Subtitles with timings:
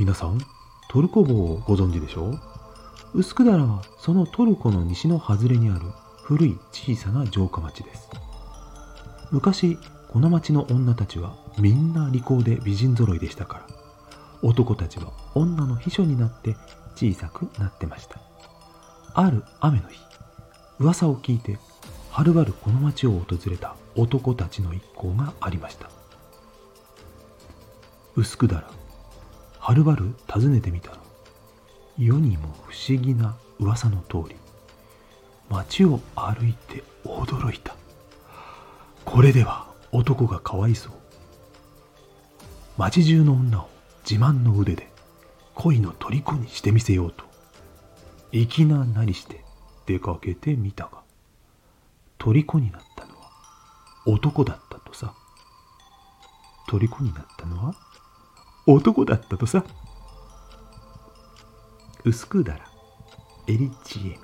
[0.00, 0.38] 皆さん、
[0.88, 2.40] トルコ棒をご存知でしょう？
[3.18, 5.80] ウスクダラはそのトルコの西の外れにある
[6.22, 8.08] 古い小さな城下町です。
[9.30, 9.76] 昔、
[10.08, 13.66] この町の女たちはみんな利口で美人揃いでしたから、
[14.40, 16.56] 男たちは女の秘書になって
[16.94, 18.22] 小さくなってました。
[19.12, 20.00] ある雨の日、
[20.78, 21.58] 噂を聞いて、
[22.10, 25.90] はるばるこの町を訪れた男たちの一行がありました。
[28.16, 28.70] 薄くだら、
[29.70, 30.96] はるばる訪ねてみたら、
[31.96, 34.34] 世にも不思議な噂の通り、
[35.48, 37.76] 街を歩いて驚いた。
[39.04, 40.92] これでは男がかわいそう。
[42.78, 43.70] 街中の女を
[44.02, 44.90] 自慢の腕で
[45.54, 47.24] 恋の虜にしてみせようと、
[48.32, 49.44] いきななりして
[49.86, 51.02] 出かけてみたが、
[52.18, 53.30] 虜になったのは
[54.04, 55.14] 男だったとさ。
[56.66, 57.76] 虜になったのは
[58.74, 59.64] 男だったとさ。
[62.04, 62.64] 薄くだら、
[63.46, 64.18] エリチエミ。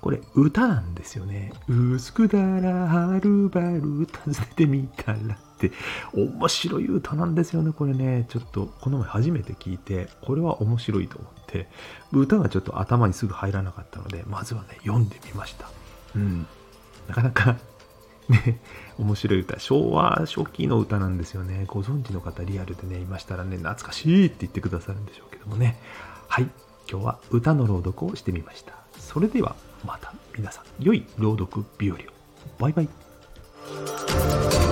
[0.00, 1.52] これ歌なんですよね。
[1.68, 5.18] 薄くだら、はるばる、訪ねてみたらっ
[5.58, 5.72] て
[6.14, 7.72] 面白い歌なんですよね。
[7.72, 11.68] これね、ちょっとこの前初めて聞いて、これは面白いと思って、
[12.12, 15.70] 歌がちょっと頭にすぐ入らなかったので、まずはね、読んでみました。
[16.14, 16.46] うん。
[17.08, 17.56] なかなか
[18.30, 18.58] ね、
[18.98, 19.58] 面白い歌。
[19.58, 21.64] 昭和初期の歌なんですよね。
[21.66, 25.78] ご存知の方リアルでね、いましたらね、懐かしいって言ってくださるんでしょうけどもね。
[26.28, 26.48] はい。
[26.90, 28.72] 今日は歌の朗読をしてみました。
[28.98, 31.98] それではまた皆さん、良い朗読日和を。
[32.58, 34.69] バイバイ。